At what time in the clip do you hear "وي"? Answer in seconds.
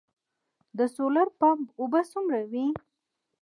2.51-2.65